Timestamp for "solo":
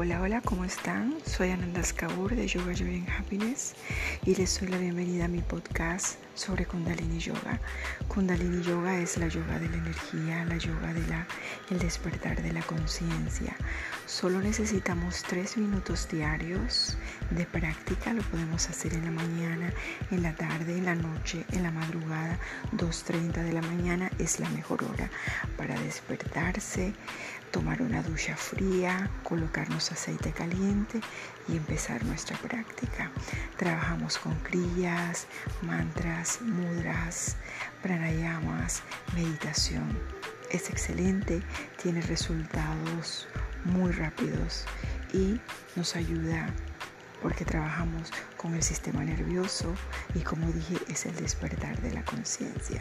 14.06-14.40